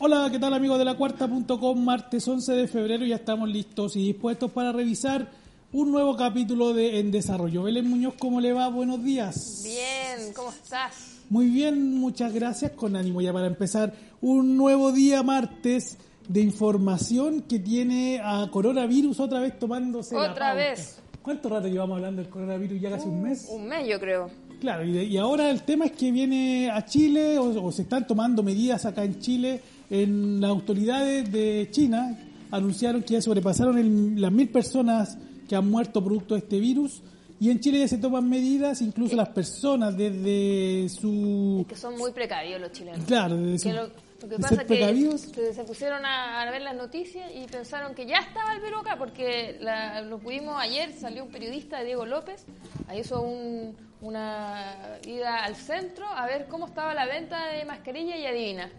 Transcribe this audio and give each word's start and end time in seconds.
Hola, 0.00 0.28
¿qué 0.30 0.38
tal 0.38 0.54
amigos 0.54 0.78
de 0.78 0.84
la 0.84 0.96
cuarta.com? 0.96 1.84
Martes 1.84 2.28
11 2.28 2.52
de 2.52 2.68
febrero 2.68 3.04
ya 3.06 3.16
estamos 3.16 3.48
listos 3.48 3.96
y 3.96 4.06
dispuestos 4.08 4.50
para 4.52 4.72
revisar 4.72 5.30
un 5.72 5.90
nuevo 5.90 6.16
capítulo 6.16 6.72
de 6.74 7.00
En 7.00 7.10
Desarrollo. 7.10 7.62
Belén 7.62 7.88
Muñoz, 7.88 8.14
¿cómo 8.18 8.40
le 8.40 8.52
va? 8.52 8.68
Buenos 8.68 9.02
días. 9.02 9.62
Bien, 9.64 10.32
¿cómo 10.34 10.50
estás? 10.50 11.18
Muy 11.30 11.48
bien, 11.48 11.94
muchas 11.94 12.32
gracias. 12.32 12.72
Con 12.72 12.94
ánimo 12.94 13.20
ya 13.20 13.32
para 13.32 13.46
empezar 13.46 13.94
un 14.20 14.56
nuevo 14.56 14.92
día 14.92 15.22
martes 15.22 15.98
de 16.28 16.40
información 16.40 17.42
que 17.42 17.58
tiene 17.58 18.20
a 18.22 18.48
coronavirus 18.50 19.18
otra 19.20 19.40
vez 19.40 19.58
tomándose 19.58 20.14
la 20.14 20.20
Otra 20.32 20.34
pauta. 20.34 20.54
vez. 20.54 20.98
¿Cuánto 21.22 21.48
rato 21.48 21.68
llevamos 21.68 21.96
hablando 21.96 22.22
del 22.22 22.30
coronavirus? 22.30 22.80
¿Ya 22.80 22.90
casi 22.90 23.08
un 23.08 23.22
mes? 23.22 23.48
Un 23.50 23.66
mes 23.66 23.88
yo 23.88 23.98
creo. 23.98 24.30
Claro, 24.60 24.84
y, 24.84 24.92
de- 24.92 25.04
y 25.04 25.16
ahora 25.16 25.50
el 25.50 25.62
tema 25.62 25.84
es 25.86 25.92
que 25.92 26.10
viene 26.10 26.70
a 26.70 26.84
Chile 26.84 27.38
o, 27.38 27.64
o 27.64 27.72
se 27.72 27.82
están 27.82 28.06
tomando 28.06 28.42
medidas 28.42 28.84
acá 28.86 29.04
en 29.04 29.18
Chile. 29.20 29.60
En 29.90 30.40
las 30.40 30.50
autoridades 30.50 31.30
de 31.32 31.68
China 31.70 32.18
anunciaron 32.50 33.02
que 33.02 33.14
ya 33.14 33.22
sobrepasaron 33.22 33.78
el- 33.78 34.20
las 34.20 34.32
mil 34.32 34.48
personas 34.48 35.16
que 35.48 35.56
han 35.56 35.70
muerto 35.70 36.02
producto 36.04 36.34
de 36.34 36.40
este 36.40 36.58
virus. 36.60 37.02
Y 37.40 37.50
en 37.50 37.60
Chile 37.60 37.78
ya 37.78 37.88
se 37.88 37.98
toman 37.98 38.28
medidas, 38.28 38.82
incluso 38.82 39.14
las 39.14 39.28
personas 39.28 39.96
desde 39.96 40.88
su... 40.88 41.64
Que 41.68 41.76
son 41.76 41.96
muy 41.96 42.10
precavidos 42.10 42.60
los 42.60 42.72
chilenos. 42.72 43.04
Claro, 43.06 43.36
desde 43.36 43.58
su... 43.60 43.68
Que 43.68 43.74
lo, 43.74 43.88
lo 44.20 44.28
que 44.28 44.36
de 44.36 44.42
pasa 44.42 44.62
es 44.62 44.66
que 44.66 45.18
se, 45.18 45.54
se 45.54 45.64
pusieron 45.64 46.04
a, 46.04 46.42
a 46.42 46.50
ver 46.50 46.62
las 46.62 46.74
noticias 46.74 47.30
y 47.34 47.46
pensaron 47.46 47.94
que 47.94 48.04
ya 48.06 48.18
estaba 48.18 48.52
el 48.54 48.60
virus 48.60 48.80
acá, 48.80 48.96
porque 48.98 49.56
la- 49.60 50.00
lo 50.02 50.18
pudimos 50.18 50.56
ayer, 50.60 50.92
salió 50.92 51.24
un 51.24 51.30
periodista, 51.30 51.82
Diego 51.82 52.04
López, 52.06 52.44
ahí 52.88 53.00
hizo 53.00 53.20
un- 53.22 53.76
una 54.00 54.98
ida 55.06 55.44
al 55.44 55.56
centro 55.56 56.06
a 56.06 56.26
ver 56.26 56.46
cómo 56.48 56.66
estaba 56.66 56.94
la 56.94 57.06
venta 57.06 57.48
de 57.48 57.64
mascarilla 57.64 58.16
y 58.16 58.26
adivina. 58.26 58.70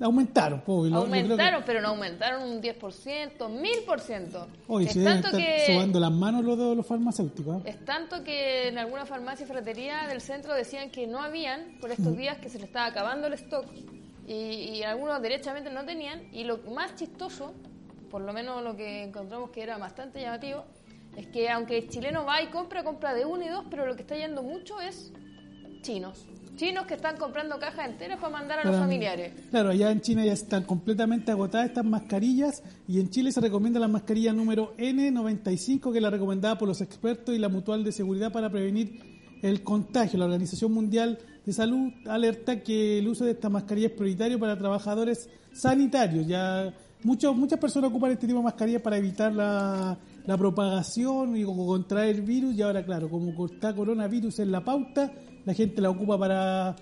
Aumentaron, 0.00 0.60
que- 0.62 0.72
Aumentaron, 0.96 1.62
pero 1.64 1.80
no 1.80 1.88
aumentaron 1.90 2.42
un 2.42 2.60
10%, 2.60 3.48
1000%. 3.48 4.46
Hoy 4.66 4.86
es 4.86 4.94
deben 4.94 5.22
tanto 5.22 5.38
estar 5.38 5.40
que... 5.66 5.72
sobando 5.72 6.00
las 6.00 6.10
manos 6.10 6.44
los, 6.44 6.58
de 6.58 6.74
los 6.74 6.84
farmacéuticos. 6.86 7.64
¿eh? 7.64 7.70
Es 7.70 7.84
tanto 7.84 8.24
que 8.24 8.68
en 8.68 8.78
alguna 8.78 9.06
farmacia 9.06 9.44
y 9.44 9.46
ferretería 9.46 10.06
del 10.08 10.20
centro 10.20 10.52
decían 10.52 10.90
que 10.90 11.06
no 11.06 11.22
habían 11.22 11.78
por 11.80 11.90
estos 11.92 12.16
días 12.16 12.38
que 12.38 12.48
se 12.48 12.58
le 12.58 12.64
estaba 12.64 12.86
acabando 12.86 13.28
el 13.28 13.34
stock 13.34 13.66
y, 14.26 14.32
y 14.32 14.82
algunos 14.82 15.20
derechamente 15.20 15.70
no 15.70 15.84
tenían 15.84 16.22
y 16.32 16.44
lo 16.44 16.58
más 16.58 16.94
chistoso, 16.94 17.54
por 18.10 18.22
lo 18.22 18.32
menos 18.32 18.62
lo 18.62 18.76
que 18.76 19.02
encontramos 19.02 19.50
que 19.50 19.62
era 19.62 19.78
bastante 19.78 20.20
llamativo, 20.20 20.64
es 21.16 21.26
que 21.28 21.48
aunque 21.48 21.78
el 21.78 21.88
chileno 21.88 22.24
va 22.24 22.42
y 22.42 22.48
compra, 22.48 22.82
compra 22.82 23.14
de 23.14 23.24
uno 23.24 23.44
y 23.44 23.48
dos, 23.48 23.64
pero 23.70 23.86
lo 23.86 23.94
que 23.94 24.02
está 24.02 24.16
yendo 24.16 24.42
mucho 24.42 24.80
es 24.80 25.12
chinos. 25.82 26.26
Chinos 26.56 26.86
que 26.86 26.94
están 26.94 27.16
comprando 27.16 27.58
cajas 27.58 27.88
enteras 27.88 28.20
para 28.20 28.32
mandar 28.32 28.60
a 28.60 28.64
los 28.64 28.76
familiares. 28.76 29.32
Claro, 29.50 29.70
allá 29.70 29.90
en 29.90 30.00
China 30.00 30.24
ya 30.24 30.32
están 30.32 30.62
completamente 30.62 31.32
agotadas 31.32 31.66
estas 31.66 31.84
mascarillas 31.84 32.62
y 32.86 33.00
en 33.00 33.10
Chile 33.10 33.32
se 33.32 33.40
recomienda 33.40 33.80
la 33.80 33.88
mascarilla 33.88 34.32
número 34.32 34.76
N95 34.76 35.90
que 35.90 35.98
es 35.98 36.02
la 36.02 36.10
recomendada 36.10 36.56
por 36.56 36.68
los 36.68 36.80
expertos 36.80 37.34
y 37.34 37.38
la 37.38 37.48
Mutual 37.48 37.82
de 37.82 37.90
Seguridad 37.90 38.30
para 38.30 38.50
prevenir 38.50 39.13
el 39.48 39.62
contagio. 39.62 40.18
La 40.18 40.24
Organización 40.24 40.72
Mundial 40.72 41.18
de 41.44 41.52
Salud 41.52 41.92
alerta 42.06 42.62
que 42.62 42.98
el 42.98 43.08
uso 43.08 43.24
de 43.24 43.32
esta 43.32 43.48
mascarilla 43.50 43.88
es 43.88 43.92
prioritario 43.92 44.38
para 44.38 44.56
trabajadores 44.58 45.28
sanitarios. 45.52 46.26
Ya 46.26 46.72
muchos, 47.02 47.36
muchas 47.36 47.58
personas 47.58 47.90
ocupan 47.90 48.12
este 48.12 48.26
tipo 48.26 48.38
de 48.38 48.44
mascarillas 48.44 48.80
para 48.80 48.96
evitar 48.96 49.32
la, 49.32 49.98
la 50.24 50.38
propagación 50.38 51.36
y 51.36 51.44
como 51.44 51.66
contraer 51.66 52.22
virus 52.22 52.54
y 52.54 52.62
ahora 52.62 52.84
claro, 52.84 53.10
como 53.10 53.46
está 53.46 53.74
coronavirus 53.74 54.38
en 54.38 54.50
la 54.50 54.64
pauta, 54.64 55.12
la 55.44 55.52
gente 55.52 55.82
la 55.82 55.90
ocupa 55.90 56.18
para 56.18 56.76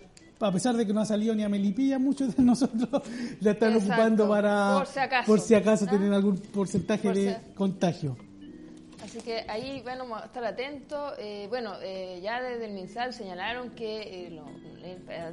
a 0.45 0.51
pesar 0.53 0.77
de 0.77 0.85
que 0.85 0.93
no 0.93 1.01
ha 1.01 1.07
salido 1.07 1.35
ni 1.37 1.45
a 1.45 1.49
Melipilla, 1.49 1.99
muchos 1.99 2.37
de 2.37 2.43
nosotros 2.45 2.89
la 3.41 3.51
están 3.53 3.73
Exacto. 3.75 3.93
ocupando 3.93 4.29
para 4.29 4.75
Por 4.79 4.87
si 4.87 4.99
acaso. 5.01 5.27
por 5.27 5.41
si 5.41 5.55
acaso 5.55 5.85
¿Ah? 5.89 5.91
tener 5.91 6.13
algún 6.13 6.37
porcentaje 6.37 7.09
Por 7.09 7.17
de 7.17 7.37
contagio. 7.55 8.17
Así 9.03 9.21
que 9.21 9.45
ahí 9.49 9.81
bueno, 9.83 10.05
estar 10.25 10.45
atentos. 10.45 11.15
Eh, 11.19 11.47
bueno, 11.49 11.75
eh, 11.83 12.21
ya 12.23 12.41
desde 12.41 12.67
el 12.67 12.73
MinSal 12.73 13.13
señalaron 13.13 13.71
que 13.71 14.27
eh, 14.27 14.31
lo- 14.31 14.45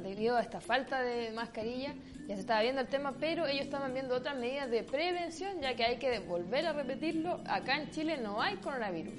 debido 0.02 0.36
a 0.36 0.40
esta 0.42 0.60
falta 0.60 1.02
de 1.02 1.30
mascarilla 1.32 1.94
ya 2.28 2.34
se 2.34 2.40
estaba 2.40 2.62
viendo 2.62 2.80
el 2.80 2.88
tema, 2.88 3.16
pero 3.18 3.46
ellos 3.46 3.64
estaban 3.64 3.92
viendo 3.92 4.14
otras 4.14 4.36
medidas 4.36 4.70
de 4.70 4.82
prevención, 4.84 5.60
ya 5.60 5.74
que 5.74 5.84
hay 5.84 5.98
que 5.98 6.20
volver 6.20 6.66
a 6.66 6.72
repetirlo. 6.72 7.40
Acá 7.46 7.76
en 7.76 7.90
Chile 7.90 8.18
no 8.18 8.40
hay 8.40 8.56
coronavirus. 8.56 9.14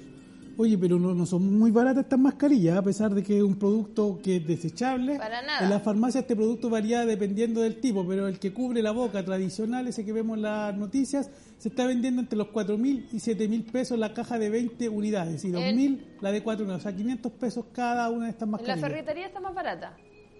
Oye, 0.56 0.76
pero 0.78 0.98
no, 0.98 1.14
no 1.14 1.26
son 1.26 1.58
muy 1.58 1.70
baratas 1.70 2.04
estas 2.04 2.18
mascarillas, 2.18 2.76
a 2.76 2.82
pesar 2.82 3.14
de 3.14 3.22
que 3.22 3.38
es 3.38 3.42
un 3.42 3.56
producto 3.56 4.20
que 4.22 4.36
es 4.36 4.46
desechable. 4.46 5.16
Para 5.16 5.42
nada. 5.42 5.60
En 5.64 5.70
las 5.70 5.82
farmacias 5.82 6.22
este 6.22 6.36
producto 6.36 6.68
varía 6.68 7.06
dependiendo 7.06 7.60
del 7.62 7.80
tipo, 7.80 8.06
pero 8.06 8.28
el 8.28 8.38
que 8.38 8.52
cubre 8.52 8.82
la 8.82 8.90
boca 8.90 9.24
tradicional, 9.24 9.88
ese 9.88 10.04
que 10.04 10.12
vemos 10.12 10.36
en 10.36 10.42
las 10.42 10.76
noticias, 10.76 11.30
se 11.58 11.68
está 11.68 11.86
vendiendo 11.86 12.20
entre 12.20 12.36
los 12.36 12.48
4.000 12.48 13.06
y 13.12 13.16
7.000 13.16 13.64
pesos 13.70 13.98
la 13.98 14.12
caja 14.14 14.38
de 14.38 14.50
20 14.50 14.88
unidades 14.88 15.44
y 15.44 15.52
2.000 15.52 16.00
la 16.20 16.32
de 16.32 16.42
4 16.42 16.64
unidades, 16.64 16.84
o 16.84 16.88
sea, 16.88 16.96
500 16.96 17.32
pesos 17.32 17.64
cada 17.72 18.10
una 18.10 18.24
de 18.26 18.30
estas 18.32 18.46
En 18.46 18.50
la 18.52 18.58
mascarillas. 18.58 18.88
ferretería 18.90 19.26
está 19.26 19.40
más 19.40 19.54
barata. 19.54 19.96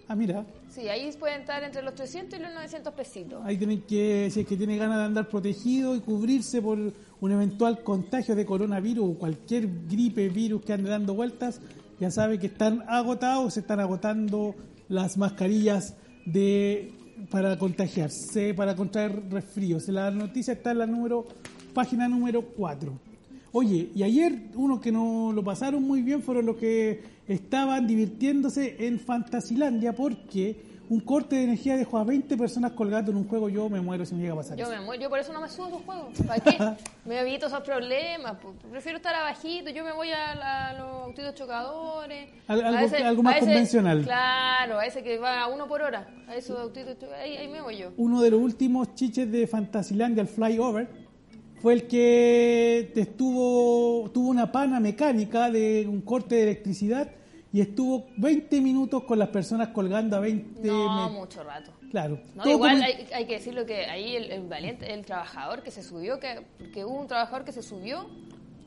Ah, 0.08 0.14
mira, 0.14 0.44
Sí, 0.72 0.88
ahí 0.88 1.10
pueden 1.18 1.42
estar 1.42 1.62
entre 1.62 1.82
los 1.82 1.94
300 1.94 2.38
y 2.38 2.42
los 2.42 2.52
900 2.54 2.94
pesitos. 2.94 3.42
ahí 3.44 3.58
tienen 3.58 3.82
que, 3.82 4.30
si 4.30 4.40
es 4.40 4.46
que 4.46 4.56
tiene 4.56 4.78
ganas 4.78 4.98
de 4.98 5.04
andar 5.04 5.28
protegido 5.28 5.94
y 5.94 6.00
cubrirse 6.00 6.62
por 6.62 6.78
un 6.78 7.30
eventual 7.30 7.82
contagio 7.82 8.34
de 8.34 8.46
coronavirus 8.46 9.10
o 9.10 9.18
cualquier 9.18 9.68
gripe, 9.86 10.30
virus 10.30 10.62
que 10.64 10.72
ande 10.72 10.88
dando 10.88 11.12
vueltas, 11.12 11.60
ya 12.00 12.10
sabe 12.10 12.38
que 12.38 12.46
están 12.46 12.84
agotados, 12.88 13.54
se 13.54 13.60
están 13.60 13.80
agotando 13.80 14.54
las 14.88 15.18
mascarillas 15.18 15.94
de 16.24 16.92
para 17.30 17.58
contagiarse, 17.58 18.54
para 18.54 18.74
contraer 18.74 19.30
resfríos. 19.30 19.86
La 19.88 20.10
noticia 20.10 20.54
está 20.54 20.70
en 20.72 20.78
la 20.78 20.86
número, 20.86 21.26
página 21.74 22.08
número 22.08 22.42
4. 22.42 23.11
Oye, 23.52 23.90
y 23.94 24.02
ayer 24.02 24.32
uno 24.54 24.80
que 24.80 24.90
no 24.90 25.30
lo 25.34 25.44
pasaron 25.44 25.82
muy 25.82 26.00
bien 26.02 26.22
fueron 26.22 26.46
los 26.46 26.56
que 26.56 27.02
estaban 27.28 27.86
divirtiéndose 27.86 28.86
en 28.86 28.98
Fantasilandia 28.98 29.92
porque 29.94 30.72
un 30.88 31.00
corte 31.00 31.36
de 31.36 31.44
energía 31.44 31.76
dejó 31.76 31.96
a 31.98 32.04
20 32.04 32.36
personas 32.36 32.72
colgando 32.72 33.10
en 33.10 33.16
un 33.16 33.26
juego. 33.26 33.48
Yo 33.48 33.68
me 33.70 33.80
muero 33.80 34.04
si 34.04 34.14
me 34.14 34.22
llega 34.22 34.34
a 34.34 34.36
pasar 34.36 34.58
Yo 34.58 34.64
eso. 34.66 34.74
me 34.74 34.80
muero, 34.84 35.02
yo 35.02 35.08
por 35.08 35.18
eso 35.18 35.32
no 35.32 35.40
me 35.40 35.48
subo 35.48 35.64
a 35.64 35.68
esos 35.68 35.82
juegos. 35.82 36.18
¿Para 36.26 36.40
qué? 36.40 36.84
me 37.06 37.20
evito 37.20 37.46
esos 37.46 37.60
problemas. 37.60 38.36
Prefiero 38.70 38.96
estar 38.98 39.14
abajito. 39.14 39.70
Yo 39.70 39.84
me 39.84 39.92
voy 39.92 40.10
a, 40.10 40.34
la- 40.34 40.68
a 40.68 40.72
los 40.74 41.02
autitos 41.06 41.34
chocadores. 41.34 42.28
Al- 42.46 42.62
algo 43.04 43.22
más 43.22 43.38
convencional. 43.38 44.02
Claro, 44.02 44.78
a 44.78 44.84
ese 44.86 45.02
que 45.02 45.16
va 45.18 45.42
a 45.42 45.48
uno 45.48 45.66
por 45.66 45.80
hora. 45.82 46.08
A 46.28 46.36
esos 46.36 46.58
autitos 46.58 46.94
chocadores. 46.98 47.22
Ahí, 47.24 47.36
ahí 47.38 47.48
me 47.48 47.62
voy 47.62 47.78
yo. 47.78 47.92
Uno 47.96 48.20
de 48.20 48.30
los 48.30 48.40
últimos 48.40 48.94
chiches 48.94 49.30
de 49.32 49.46
Fantasilandia, 49.46 50.20
el 50.20 50.28
Flyover, 50.28 50.88
fue 51.62 51.74
el 51.74 51.86
que 51.86 52.92
estuvo, 52.96 54.10
tuvo 54.10 54.28
una 54.30 54.50
pana 54.50 54.80
mecánica 54.80 55.48
de 55.50 55.86
un 55.88 56.00
corte 56.02 56.34
de 56.34 56.42
electricidad 56.42 57.08
y 57.52 57.60
estuvo 57.60 58.06
20 58.16 58.60
minutos 58.60 59.04
con 59.04 59.18
las 59.18 59.28
personas 59.28 59.68
colgando 59.68 60.16
a 60.16 60.20
20 60.20 60.60
No, 60.66 61.08
met- 61.08 61.12
mucho 61.12 61.44
rato. 61.44 61.70
Claro. 61.90 62.18
No, 62.34 62.50
igual 62.50 62.72
como- 62.72 62.84
hay, 62.84 63.06
hay 63.14 63.26
que 63.26 63.34
decirlo 63.34 63.64
que 63.66 63.84
ahí 63.86 64.16
el, 64.16 64.32
el 64.32 64.48
valiente, 64.48 64.92
el 64.92 65.04
trabajador 65.04 65.62
que 65.62 65.70
se 65.70 65.82
subió, 65.82 66.18
que, 66.18 66.40
que 66.72 66.84
hubo 66.84 66.98
un 67.00 67.06
trabajador 67.06 67.44
que 67.44 67.52
se 67.52 67.62
subió 67.62 68.06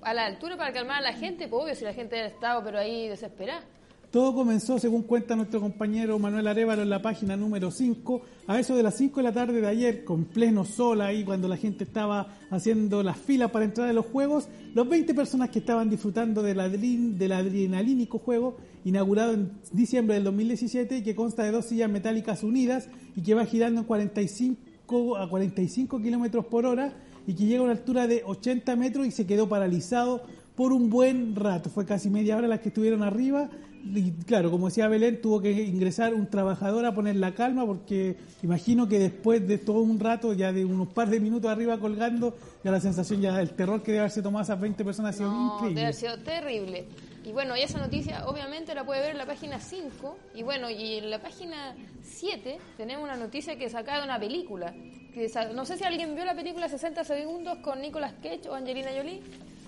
a 0.01 0.13
la 0.13 0.25
altura 0.25 0.55
para 0.55 0.71
calmar 0.71 0.99
a 0.99 1.01
la 1.01 1.13
gente, 1.13 1.47
pues 1.47 1.63
obvio 1.63 1.75
si 1.75 1.83
la 1.83 1.93
gente 1.93 2.15
había 2.15 2.27
estado, 2.27 2.63
pero 2.63 2.77
ahí 2.79 3.07
desesperada. 3.07 3.63
Todo 4.11 4.33
comenzó, 4.33 4.79
según 4.79 5.03
cuenta 5.03 5.35
nuestro 5.35 5.59
compañero 5.59 6.17
Manuel 6.19 6.47
Arevalo 6.47 6.81
en 6.81 6.89
la 6.89 7.01
página 7.01 7.35
número 7.35 7.71
5, 7.71 8.21
a 8.47 8.59
eso 8.59 8.75
de 8.75 8.83
las 8.83 8.95
5 8.95 9.17
de 9.17 9.23
la 9.23 9.33
tarde 9.33 9.59
de 9.59 9.67
ayer, 9.67 10.05
con 10.05 10.25
pleno 10.25 10.63
sol 10.63 11.01
ahí, 11.01 11.23
cuando 11.23 11.47
la 11.47 11.57
gente 11.57 11.83
estaba 11.83 12.27
haciendo 12.49 13.03
las 13.03 13.17
filas 13.17 13.51
para 13.51 13.65
entrar 13.65 13.89
a 13.89 13.93
los 13.93 14.05
juegos, 14.05 14.47
los 14.73 14.87
20 14.87 15.13
personas 15.13 15.49
que 15.49 15.59
estaban 15.59 15.89
disfrutando 15.89 16.41
del, 16.43 16.59
adrenalínico 16.59 18.19
juego, 18.19 18.57
inaugurado 18.85 19.33
en 19.33 19.51
diciembre 19.73 20.15
del 20.15 20.23
2017, 20.25 20.97
y 20.97 21.03
que 21.03 21.15
consta 21.15 21.43
de 21.43 21.51
dos 21.51 21.65
sillas 21.65 21.89
metálicas 21.89 22.43
unidas 22.43 22.87
y 23.15 23.21
que 23.21 23.33
va 23.33 23.45
girando 23.45 23.81
en 23.81 23.87
45 23.87 25.17
a 25.17 25.29
45 25.29 26.01
kilómetros 26.01 26.45
por 26.45 26.65
hora 26.65 26.93
y 27.27 27.33
que 27.33 27.45
llega 27.45 27.61
a 27.61 27.63
una 27.63 27.71
altura 27.71 28.07
de 28.07 28.23
80 28.25 28.75
metros 28.75 29.07
y 29.07 29.11
se 29.11 29.25
quedó 29.25 29.49
paralizado 29.49 30.21
por 30.55 30.71
un 30.71 30.89
buen 30.89 31.35
rato. 31.35 31.69
Fue 31.69 31.85
casi 31.85 32.09
media 32.09 32.37
hora 32.37 32.47
las 32.47 32.59
que 32.59 32.69
estuvieron 32.69 33.03
arriba. 33.03 33.49
Y 33.87 34.11
claro, 34.23 34.49
como 34.49 34.67
decía 34.67 34.87
Belén, 34.87 35.21
tuvo 35.21 35.39
que 35.41 35.51
ingresar 35.51 36.13
un 36.15 36.27
trabajador 36.27 36.85
a 36.85 36.95
poner 36.95 37.17
la 37.17 37.35
calma 37.35 37.65
porque 37.65 38.15
imagino 38.41 38.87
que 38.87 38.97
después 38.97 39.47
de 39.47 39.59
todo 39.59 39.81
un 39.81 39.99
rato, 39.99 40.33
ya 40.33 40.51
de 40.51 40.65
unos 40.65 40.87
par 40.87 41.09
de 41.09 41.19
minutos 41.19 41.51
arriba 41.51 41.77
colgando, 41.79 42.35
ya 42.63 42.71
la 42.71 42.79
sensación, 42.79 43.21
ya 43.21 43.39
el 43.39 43.51
terror 43.51 43.83
que 43.83 43.91
debe 43.91 43.99
haberse 43.99 44.23
tomado 44.23 44.43
esas 44.43 44.59
20 44.59 44.83
personas 44.83 45.13
ha 45.13 45.17
sido 45.19 45.29
No, 45.29 45.35
debe 45.37 45.53
increíble. 45.57 45.81
haber 45.81 45.93
sido 45.93 46.17
terrible. 46.17 46.85
Y 47.25 47.31
bueno, 47.31 47.55
y 47.55 47.61
esa 47.61 47.77
noticia 47.79 48.25
obviamente 48.27 48.73
la 48.73 48.83
puede 48.85 49.01
ver 49.01 49.11
en 49.11 49.17
la 49.19 49.25
página 49.27 49.59
5. 49.59 50.17
Y 50.35 50.41
bueno, 50.43 50.69
y 50.69 50.95
en 50.95 51.09
la 51.11 51.21
página 51.21 51.75
7 52.03 52.57
tenemos 52.77 53.03
una 53.03 53.17
noticia 53.17 53.55
que 53.57 53.69
saca 53.69 53.97
de 53.99 54.03
una 54.03 54.19
película. 54.19 54.73
Que 55.13 55.31
no 55.53 55.63
sé 55.65 55.77
si 55.77 55.83
alguien 55.83 56.15
vio 56.15 56.25
la 56.25 56.35
película 56.35 56.67
60 56.69 57.03
segundos 57.03 57.59
con 57.59 57.81
Nicolas 57.81 58.13
Cage 58.21 58.49
o 58.49 58.55
Angelina 58.55 58.89
Jolie. 58.95 59.21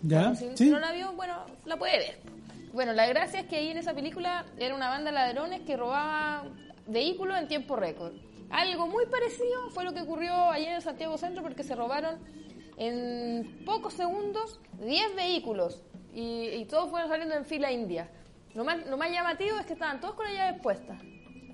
Ya, 0.03 0.35
si, 0.35 0.45
sí. 0.49 0.65
si 0.65 0.69
no 0.69 0.79
la 0.79 0.91
vio, 0.91 1.13
bueno, 1.13 1.33
la 1.65 1.77
puede 1.77 1.97
ver. 1.97 2.19
Bueno, 2.77 2.93
la 2.93 3.07
gracia 3.07 3.39
es 3.39 3.47
que 3.47 3.55
ahí 3.55 3.69
en 3.69 3.79
esa 3.79 3.95
película 3.95 4.45
era 4.59 4.75
una 4.75 4.87
banda 4.87 5.09
de 5.09 5.15
ladrones 5.15 5.61
que 5.61 5.75
robaba 5.75 6.43
vehículos 6.85 7.35
en 7.39 7.47
tiempo 7.47 7.75
récord. 7.75 8.13
Algo 8.51 8.85
muy 8.85 9.07
parecido 9.07 9.71
fue 9.71 9.83
lo 9.83 9.95
que 9.95 10.01
ocurrió 10.01 10.51
ayer 10.51 10.75
en 10.75 10.81
Santiago 10.81 11.17
Centro 11.17 11.41
porque 11.41 11.63
se 11.63 11.75
robaron 11.75 12.19
en 12.77 13.63
pocos 13.65 13.93
segundos 13.93 14.59
10 14.79 15.15
vehículos 15.15 15.81
y, 16.13 16.49
y 16.49 16.65
todos 16.65 16.91
fueron 16.91 17.09
saliendo 17.09 17.33
en 17.33 17.45
fila 17.45 17.71
india. 17.71 18.11
Lo 18.53 18.63
más, 18.63 18.85
lo 18.85 18.95
más 18.95 19.09
llamativo 19.09 19.57
es 19.57 19.65
que 19.65 19.73
estaban 19.73 19.99
todos 19.99 20.13
con 20.13 20.25
las 20.25 20.35
llaves 20.35 20.61
puestas. 20.61 21.01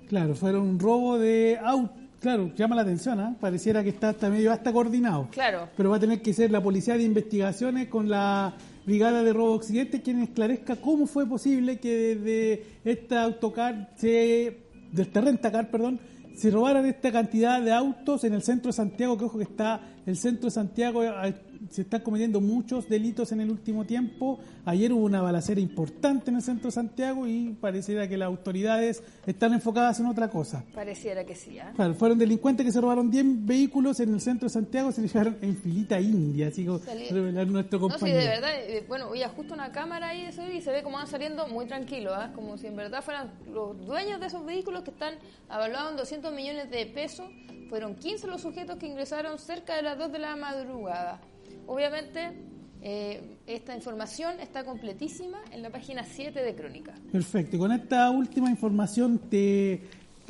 Claro, 0.06 0.34
fueron 0.34 0.68
un 0.68 0.78
robo 0.78 1.18
de 1.18 1.58
auto. 1.58 1.94
Claro, 2.20 2.52
llama 2.54 2.76
la 2.76 2.82
atención, 2.82 3.18
¿ah? 3.20 3.34
Pareciera 3.40 3.82
que 3.82 3.88
está 3.88 4.10
hasta 4.10 4.28
medio 4.28 4.52
hasta 4.52 4.74
coordinado. 4.74 5.28
Claro. 5.30 5.70
Pero 5.74 5.88
va 5.88 5.96
a 5.96 6.00
tener 6.00 6.20
que 6.20 6.34
ser 6.34 6.50
la 6.50 6.62
Policía 6.62 6.98
de 6.98 7.02
Investigaciones 7.02 7.88
con 7.88 8.10
la 8.10 8.52
Brigada 8.86 9.22
de 9.22 9.32
Robo 9.32 9.52
Occidente 9.52 10.02
quien 10.02 10.22
esclarezca 10.22 10.76
cómo 10.76 11.06
fue 11.06 11.26
posible 11.26 11.78
que 11.78 12.16
desde 12.16 12.62
esta 12.84 13.22
autocar, 13.22 13.92
se, 13.96 14.58
de 14.92 15.02
esta 15.02 15.20
rentacar, 15.20 15.70
perdón, 15.70 16.00
se 16.34 16.50
robaran 16.50 16.84
esta 16.86 17.12
cantidad 17.12 17.62
de 17.62 17.72
autos 17.72 18.24
en 18.24 18.34
el 18.34 18.42
centro 18.42 18.68
de 18.68 18.72
Santiago, 18.74 19.16
que 19.16 19.24
ojo 19.24 19.38
que 19.38 19.44
está 19.44 19.80
el 20.04 20.16
centro 20.16 20.46
de 20.46 20.50
Santiago, 20.50 21.02
se 21.70 21.82
están 21.82 22.00
cometiendo 22.02 22.40
muchos 22.40 22.88
delitos 22.88 23.32
en 23.32 23.40
el 23.40 23.50
último 23.50 23.84
tiempo. 23.84 24.38
Ayer 24.64 24.92
hubo 24.92 25.04
una 25.04 25.22
balacera 25.22 25.60
importante 25.60 26.30
en 26.30 26.36
el 26.36 26.42
centro 26.42 26.68
de 26.68 26.72
Santiago 26.72 27.26
y 27.26 27.56
pareciera 27.60 28.08
que 28.08 28.16
las 28.16 28.26
autoridades 28.26 29.02
están 29.26 29.52
enfocadas 29.54 30.00
en 30.00 30.06
otra 30.06 30.28
cosa. 30.28 30.64
Pareciera 30.74 31.24
que 31.24 31.34
sí, 31.34 31.58
¿ah? 31.58 31.72
Claro, 31.74 31.94
fueron 31.94 32.18
delincuentes 32.18 32.64
que 32.66 32.72
se 32.72 32.80
robaron 32.80 33.10
10 33.10 33.46
vehículos 33.46 34.00
en 34.00 34.14
el 34.14 34.20
centro 34.20 34.46
de 34.46 34.52
Santiago, 34.52 34.92
se 34.92 35.06
llevaron 35.06 35.36
en 35.42 35.56
filita 35.56 36.00
india, 36.00 36.48
así 36.48 36.64
como 36.64 36.80
revelar 37.10 37.46
nuestro 37.46 37.78
No, 37.78 37.86
sí, 37.86 37.92
compañero. 37.92 38.20
de 38.20 38.26
verdad, 38.26 38.50
eh, 38.54 38.84
bueno, 38.88 39.08
oye, 39.08 39.26
justo 39.28 39.54
una 39.54 39.72
cámara 39.72 40.08
ahí 40.08 40.22
de 40.22 40.28
eso 40.28 40.42
y 40.50 40.60
se 40.60 40.70
ve 40.70 40.82
como 40.82 40.96
van 40.98 41.06
saliendo 41.06 41.46
muy 41.48 41.66
tranquilos, 41.66 42.12
¿ah? 42.16 42.32
como 42.34 42.56
si 42.58 42.66
en 42.66 42.76
verdad 42.76 43.02
fueran 43.02 43.30
los 43.52 43.78
dueños 43.86 44.20
de 44.20 44.26
esos 44.26 44.44
vehículos 44.44 44.82
que 44.82 44.90
están 44.90 45.14
avalados 45.48 45.90
en 45.92 45.96
200 45.96 46.32
millones 46.34 46.70
de 46.70 46.86
pesos. 46.86 47.26
Fueron 47.68 47.94
15 47.96 48.26
los 48.28 48.42
sujetos 48.42 48.76
que 48.76 48.86
ingresaron 48.86 49.38
cerca 49.38 49.74
de 49.76 49.82
las 49.82 49.98
2 49.98 50.12
de 50.12 50.18
la 50.18 50.36
madrugada. 50.36 51.20
Obviamente, 51.66 52.30
eh, 52.82 53.38
esta 53.46 53.74
información 53.74 54.40
está 54.40 54.64
completísima 54.64 55.38
en 55.52 55.62
la 55.62 55.70
página 55.70 56.04
7 56.04 56.42
de 56.42 56.54
Crónica. 56.54 56.94
Perfecto, 57.10 57.56
y 57.56 57.58
con 57.58 57.72
esta 57.72 58.10
última 58.10 58.50
información 58.50 59.18
te 59.18 59.82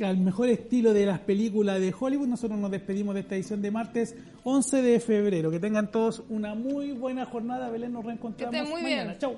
al 0.03 0.17
mejor 0.17 0.49
estilo 0.49 0.93
de 0.93 1.05
las 1.05 1.19
películas 1.19 1.79
de 1.79 1.93
Hollywood, 1.97 2.27
nosotros 2.27 2.59
nos 2.59 2.69
despedimos 2.69 3.13
de 3.15 3.21
esta 3.21 3.35
edición 3.35 3.61
de 3.61 3.71
martes 3.71 4.13
11 4.43 4.81
de 4.81 4.99
febrero. 4.99 5.49
Que 5.51 5.59
tengan 5.59 5.89
todos 5.89 6.21
una 6.27 6.53
muy 6.53 6.91
buena 6.91 7.25
jornada. 7.25 7.69
Belén, 7.69 7.93
nos 7.93 8.03
reencontramos 8.03 8.51
Que 8.51 8.57
estén 8.57 8.71
muy 8.73 8.81
mañana. 8.83 9.03
bien. 9.13 9.19
Chau. 9.19 9.37